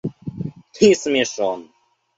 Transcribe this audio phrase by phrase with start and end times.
[0.73, 1.59] –Ты смешон.